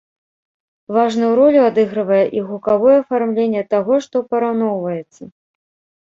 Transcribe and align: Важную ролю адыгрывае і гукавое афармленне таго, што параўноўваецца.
Важную 0.95 1.27
ролю 1.39 1.59
адыгрывае 1.69 2.21
і 2.37 2.41
гукавое 2.47 2.95
афармленне 3.01 3.63
таго, 3.75 3.99
што 4.07 4.15
параўноўваецца. 4.31 5.23